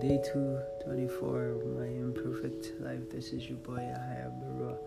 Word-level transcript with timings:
day 0.00 0.16
224 0.32 1.50
of 1.50 1.66
my 1.76 1.84
imperfect 1.84 2.72
life. 2.80 3.04
This 3.12 3.34
is 3.34 3.50
your 3.50 3.58
boy 3.58 3.76
Ahaya 3.76 4.32
Barua. 4.40 4.78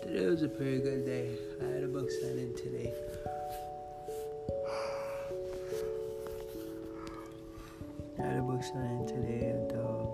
Today 0.00 0.26
was 0.26 0.44
a 0.44 0.48
pretty 0.48 0.78
good 0.78 1.04
day. 1.04 1.36
I 1.60 1.64
had 1.74 1.82
a 1.82 1.88
book 1.88 2.08
signing 2.08 2.54
today. 2.54 2.94
I 8.16 8.22
had 8.22 8.38
a 8.38 8.42
book 8.42 8.62
signing 8.62 9.08
today 9.08 9.50
and 9.58 9.72
uh, 9.72 10.06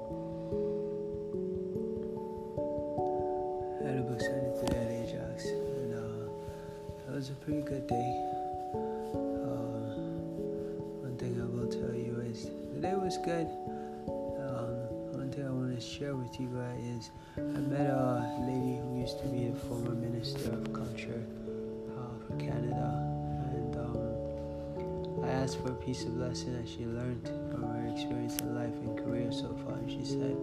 I 3.84 3.88
had 3.92 3.98
a 3.98 4.02
book 4.08 4.22
signing 4.22 4.56
today 4.64 4.80
at 4.80 4.90
Ajax 5.04 5.44
and 5.44 5.92
uh, 5.92 6.32
it 7.08 7.12
was 7.14 7.28
a 7.28 7.34
pretty 7.44 7.60
good 7.60 7.86
day. 7.86 8.10
Uh, 8.72 10.00
one 11.04 11.14
thing 11.18 11.36
I 11.38 11.44
will 11.44 11.68
tell 11.68 11.92
you 11.94 12.22
is 12.24 12.48
the 12.72 12.80
day 12.80 12.94
was 12.94 13.18
good. 13.18 13.46
Share 15.80 16.14
with 16.14 16.38
you 16.38 16.48
guys 16.48 16.84
is 16.84 17.10
I 17.38 17.60
met 17.60 17.88
a 17.88 18.36
lady 18.40 18.76
who 18.76 19.00
used 19.00 19.18
to 19.20 19.26
be 19.28 19.48
the 19.48 19.58
former 19.60 19.92
minister 19.92 20.52
of 20.52 20.70
culture 20.74 21.24
uh, 21.96 22.26
for 22.26 22.36
Canada, 22.36 23.00
and 23.54 23.76
um, 23.76 25.24
I 25.24 25.30
asked 25.30 25.58
for 25.62 25.72
a 25.72 25.74
piece 25.74 26.04
of 26.04 26.16
lesson 26.16 26.52
that 26.60 26.68
she 26.68 26.84
learned 26.84 27.26
from 27.50 27.62
her 27.62 27.90
experience 27.94 28.36
in 28.40 28.54
life 28.54 28.74
and 28.74 28.98
career 28.98 29.32
so 29.32 29.56
far, 29.64 29.78
and 29.78 29.90
she 29.90 30.04
said, 30.04 30.36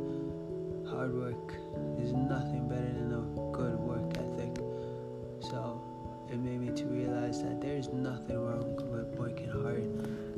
"Hard 0.89 1.13
work 1.13 1.53
is 2.01 2.13
nothing 2.13 2.66
it 6.29 6.39
made 6.39 6.59
me 6.59 6.75
to 6.75 6.85
realize 6.85 7.41
that 7.43 7.61
there's 7.61 7.89
nothing 7.89 8.37
wrong 8.37 8.75
with 8.91 9.07
working 9.17 9.49
hard. 9.49 9.83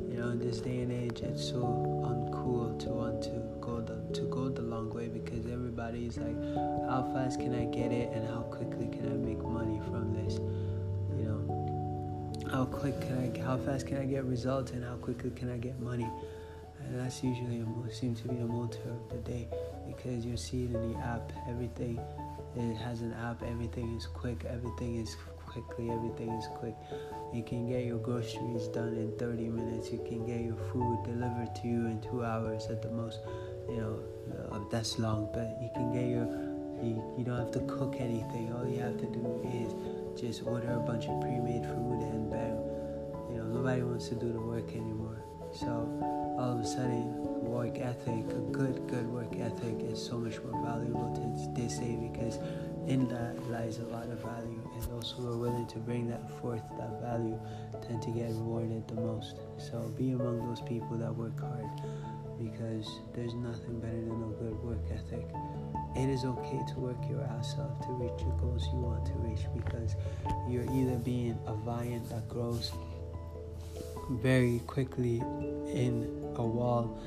You 0.08 0.18
know, 0.18 0.30
in 0.30 0.38
this 0.38 0.60
day 0.60 0.82
and 0.82 0.92
age, 0.92 1.20
it's 1.20 1.44
so 1.44 1.62
uncool 2.04 2.78
to 2.80 2.88
want 2.90 3.22
to 3.24 3.42
go 3.60 3.80
the 3.80 4.00
to 4.14 4.22
go 4.22 4.48
the 4.48 4.62
long 4.62 4.90
way 4.90 5.08
because 5.08 5.46
everybody's 5.46 6.18
like, 6.18 6.36
how 6.88 7.10
fast 7.14 7.40
can 7.40 7.54
I 7.54 7.64
get 7.64 7.92
it 7.92 8.12
and 8.12 8.28
how 8.28 8.42
quickly 8.42 8.88
can 8.88 9.06
I 9.06 9.16
make 9.16 9.42
money 9.42 9.80
from 9.90 10.14
this? 10.14 10.34
You 11.18 11.26
know, 11.28 12.50
how 12.50 12.64
quick 12.64 13.00
can 13.00 13.18
I, 13.18 13.40
how 13.44 13.56
fast 13.58 13.86
can 13.86 13.98
I 13.98 14.04
get 14.04 14.24
results 14.24 14.72
and 14.72 14.84
how 14.84 14.96
quickly 14.96 15.30
can 15.30 15.52
I 15.52 15.58
get 15.58 15.78
money? 15.80 16.08
And 16.80 16.98
that's 16.98 17.22
usually 17.22 17.64
seems 17.92 18.20
to 18.22 18.28
be 18.28 18.36
the 18.36 18.46
motto 18.46 18.78
of 18.88 19.10
the 19.10 19.18
day 19.18 19.48
because 19.86 20.24
you 20.24 20.36
see 20.36 20.64
it 20.64 20.74
in 20.74 20.92
the 20.92 20.98
app. 20.98 21.32
Everything 21.48 22.00
it 22.56 22.76
has 22.76 23.00
an 23.00 23.12
app. 23.12 23.42
Everything 23.42 23.96
is 23.96 24.06
quick. 24.06 24.44
Everything 24.48 24.96
is 24.96 25.14
quickly. 25.50 25.90
Everything 25.90 26.30
is 26.30 26.46
quick. 26.58 26.76
You 27.32 27.42
can 27.42 27.68
get 27.68 27.84
your 27.84 27.98
groceries 27.98 28.68
done 28.68 28.94
in 28.94 29.12
30 29.18 29.48
minutes. 29.48 29.90
You 29.90 29.98
can 29.98 30.24
get 30.26 30.40
your 30.40 30.56
food 30.72 31.02
delivered 31.04 31.54
to 31.62 31.68
you 31.68 31.86
in 31.86 32.00
two 32.00 32.24
hours 32.24 32.66
at 32.66 32.82
the 32.82 32.90
most. 32.90 33.20
You 33.68 33.76
know, 33.76 34.00
uh, 34.52 34.60
that's 34.70 34.98
long, 34.98 35.28
but 35.32 35.58
you 35.60 35.70
can 35.74 35.92
get 35.92 36.06
your. 36.06 36.26
You, 36.80 36.96
you 37.18 37.24
don't 37.24 37.36
have 37.36 37.50
to 37.52 37.60
cook 37.60 37.96
anything. 37.98 38.54
All 38.54 38.66
you 38.66 38.80
have 38.80 38.96
to 38.96 39.06
do 39.06 39.20
is 39.44 39.74
just 40.18 40.46
order 40.46 40.72
a 40.72 40.80
bunch 40.80 41.06
of 41.06 41.20
pre-made 41.20 41.66
food 41.66 42.00
and 42.00 42.30
bam. 42.30 42.56
You 43.28 43.36
know, 43.36 43.60
nobody 43.60 43.82
wants 43.82 44.08
to 44.08 44.14
do 44.14 44.32
the 44.32 44.40
work 44.40 44.70
anymore. 44.72 45.22
So 45.52 45.68
all 46.38 46.54
of 46.56 46.60
a 46.60 46.66
sudden, 46.66 47.20
work 47.44 47.78
ethic, 47.78 48.24
a 48.30 48.40
good, 48.50 48.86
good 48.88 49.06
work 49.12 49.36
ethic 49.36 49.82
is 49.82 50.02
so 50.02 50.16
much 50.16 50.40
more 50.42 50.64
valuable 50.64 51.12
to 51.14 51.60
this 51.60 51.76
day 51.76 51.98
because 52.00 52.38
in 52.90 53.06
that 53.06 53.36
lies 53.48 53.78
a 53.78 53.84
lot 53.84 54.10
of 54.10 54.18
value, 54.18 54.60
and 54.74 54.82
those 54.90 55.14
who 55.16 55.28
are 55.28 55.36
willing 55.36 55.66
to 55.68 55.78
bring 55.78 56.08
that 56.10 56.28
forth, 56.40 56.62
that 56.76 57.00
value, 57.00 57.38
tend 57.86 58.02
to 58.02 58.10
get 58.10 58.26
rewarded 58.30 58.86
the 58.88 58.94
most. 58.94 59.36
So 59.58 59.78
be 59.96 60.10
among 60.10 60.48
those 60.48 60.60
people 60.60 60.96
that 60.98 61.14
work 61.14 61.38
hard 61.38 61.70
because 62.42 63.00
there's 63.14 63.34
nothing 63.34 63.78
better 63.78 63.94
than 63.94 64.22
a 64.22 64.42
good 64.42 64.58
work 64.64 64.80
ethic. 64.90 65.24
It 65.94 66.08
is 66.08 66.24
okay 66.24 66.60
to 66.72 66.80
work 66.80 66.98
your 67.08 67.22
ass 67.22 67.54
off 67.60 67.80
to 67.86 67.92
reach 67.92 68.18
the 68.18 68.34
goals 68.42 68.66
you 68.72 68.80
want 68.80 69.06
to 69.06 69.12
reach 69.22 69.46
because 69.54 69.94
you're 70.48 70.68
either 70.74 70.96
being 70.96 71.38
a 71.46 71.54
vine 71.54 72.02
that 72.10 72.28
grows 72.28 72.72
very 74.10 74.60
quickly 74.66 75.18
in 75.70 76.32
a 76.36 76.42
wall, 76.42 77.00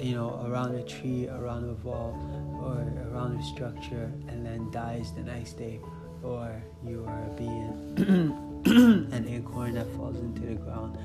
you 0.00 0.14
know, 0.14 0.44
around 0.46 0.74
a 0.74 0.82
tree, 0.82 1.28
around 1.28 1.68
a 1.68 1.74
wall, 1.86 2.16
or 2.62 2.92
around 3.10 3.38
a 3.38 3.42
structure, 3.42 4.12
and 4.28 4.44
then 4.44 4.70
dies 4.70 5.12
the 5.12 5.22
next 5.22 5.54
day, 5.54 5.80
or 6.22 6.62
you 6.86 7.04
are 7.06 7.24
a 7.24 7.34
being 7.36 8.56
an 9.12 9.26
acorn 9.28 9.74
that 9.74 9.86
falls 9.96 10.18
into 10.18 10.42
the 10.42 10.54
ground 10.54 10.98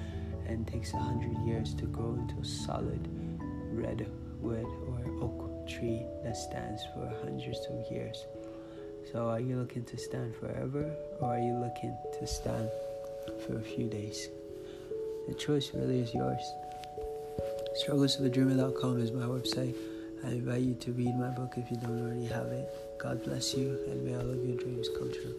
and 0.47 0.67
takes 0.67 0.93
a 0.93 0.97
hundred 0.97 1.37
years 1.45 1.73
to 1.73 1.85
grow 1.85 2.13
into 2.13 2.35
a 2.39 2.45
solid 2.45 3.07
redwood 3.71 4.65
or 4.87 5.23
oak 5.23 5.67
tree 5.67 6.05
that 6.23 6.37
stands 6.37 6.83
for 6.93 7.11
hundreds 7.23 7.65
of 7.69 7.91
years. 7.91 8.25
So, 9.11 9.29
are 9.29 9.39
you 9.39 9.57
looking 9.57 9.83
to 9.85 9.97
stand 9.97 10.35
forever, 10.35 10.95
or 11.19 11.35
are 11.35 11.39
you 11.39 11.53
looking 11.53 11.95
to 12.19 12.27
stand 12.27 12.69
for 13.45 13.57
a 13.57 13.61
few 13.61 13.87
days? 13.87 14.29
The 15.27 15.33
choice 15.33 15.71
really 15.73 15.99
is 15.99 16.13
yours. 16.13 16.43
Strugglesofadreamer.com 17.75 19.01
is 19.01 19.11
my 19.11 19.25
website. 19.25 19.75
I 20.23 20.29
invite 20.29 20.61
you 20.61 20.75
to 20.75 20.93
read 20.93 21.13
my 21.19 21.27
book 21.27 21.55
if 21.57 21.69
you 21.69 21.75
don't 21.75 22.01
already 22.01 22.25
have 22.27 22.47
it. 22.47 22.69
God 22.97 23.21
bless 23.25 23.53
you, 23.53 23.77
and 23.89 24.01
may 24.01 24.15
all 24.15 24.21
of 24.21 24.45
your 24.45 24.55
dreams 24.55 24.87
come 24.97 25.11
true. 25.11 25.35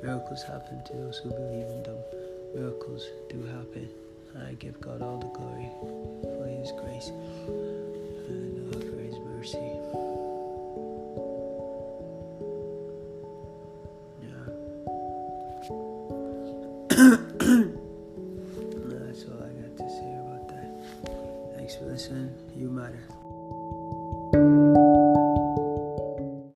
Miracles 0.00 0.44
happen 0.44 0.80
to 0.84 0.92
those 0.92 1.18
who 1.18 1.30
believe 1.30 1.66
in 1.66 1.82
them. 1.82 1.98
Miracles 2.54 3.04
do 3.28 3.42
happen. 3.46 3.88
I 4.46 4.54
give 4.54 4.80
God 4.80 5.02
all 5.02 5.18
the 5.18 5.26
glory 5.26 5.68
for 6.22 6.46
His 6.46 6.70
grace 6.70 7.08
and 8.28 8.72
for 8.72 9.00
His 9.02 9.18
mercy. 9.18 9.58
Yeah. 16.96 17.16
Thanks 21.72 21.84
for 21.86 21.90
listening. 21.90 22.34
You 22.54 22.68
matter. 22.68 23.21